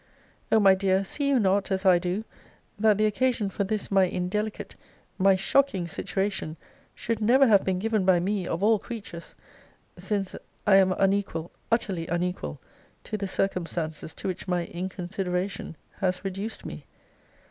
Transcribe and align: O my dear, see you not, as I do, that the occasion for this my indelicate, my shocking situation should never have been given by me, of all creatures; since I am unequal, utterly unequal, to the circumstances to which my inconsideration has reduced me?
O 0.51 0.59
my 0.59 0.73
dear, 0.73 1.03
see 1.03 1.27
you 1.27 1.39
not, 1.39 1.69
as 1.69 1.85
I 1.85 1.99
do, 1.99 2.25
that 2.79 2.97
the 2.97 3.05
occasion 3.05 3.51
for 3.51 3.63
this 3.63 3.91
my 3.91 4.05
indelicate, 4.05 4.75
my 5.19 5.35
shocking 5.35 5.85
situation 5.85 6.57
should 6.95 7.21
never 7.21 7.45
have 7.45 7.63
been 7.63 7.77
given 7.77 8.03
by 8.03 8.19
me, 8.19 8.47
of 8.47 8.63
all 8.63 8.79
creatures; 8.79 9.35
since 9.99 10.35
I 10.65 10.77
am 10.77 10.91
unequal, 10.93 11.51
utterly 11.71 12.07
unequal, 12.07 12.59
to 13.03 13.15
the 13.15 13.27
circumstances 13.27 14.11
to 14.15 14.27
which 14.27 14.47
my 14.47 14.65
inconsideration 14.65 15.77
has 15.97 16.25
reduced 16.25 16.65
me? 16.65 16.87